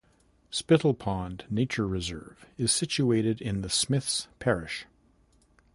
[0.49, 4.87] Spittal Pond Nature Reserve is situated in the Smith's Parish.